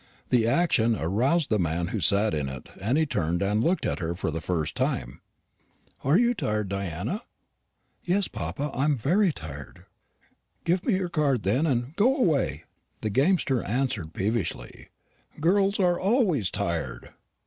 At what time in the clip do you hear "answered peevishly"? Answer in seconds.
13.61-14.87